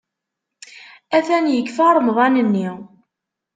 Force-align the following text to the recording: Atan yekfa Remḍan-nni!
Atan 1.17 1.45
yekfa 1.53 1.87
Remḍan-nni! 1.97 2.69